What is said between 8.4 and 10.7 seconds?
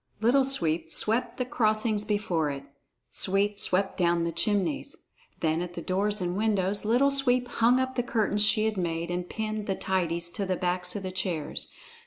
she had made, and pinned the tidies to the